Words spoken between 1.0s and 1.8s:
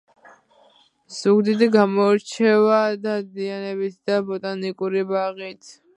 ზუგდიდი